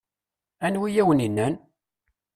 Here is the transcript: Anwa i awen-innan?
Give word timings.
Anwa 0.65 0.87
i 0.91 0.99
awen-innan? 1.01 1.55